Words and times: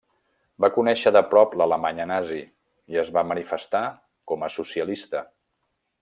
Va 0.63 0.69
conèixer 0.77 1.11
de 1.17 1.21
prop 1.33 1.51
l'Alemanya 1.61 2.07
nazi 2.13 2.39
i 2.95 2.99
es 3.05 3.11
va 3.17 3.23
manifestar 3.35 3.83
com 4.33 4.47
a 4.47 4.53
socialista. 4.59 5.23